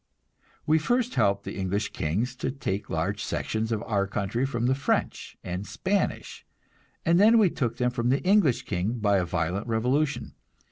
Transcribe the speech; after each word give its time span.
We 0.65 0.79
first 0.79 1.13
helped 1.13 1.43
the 1.43 1.55
English 1.59 1.93
kings 1.93 2.35
to 2.37 2.49
take 2.49 2.89
large 2.89 3.23
sections 3.23 3.71
of 3.71 3.83
our 3.83 4.07
country 4.07 4.47
from 4.47 4.65
the 4.65 4.73
French 4.73 5.37
and 5.43 5.67
Spanish, 5.67 6.43
and 7.05 7.19
then 7.19 7.37
we 7.37 7.51
took 7.51 7.77
them 7.77 7.91
from 7.91 8.09
the 8.09 8.23
English 8.23 8.63
king 8.63 8.97
by 8.97 9.17
a 9.19 9.25
violent 9.25 9.67
revolution. 9.67 10.33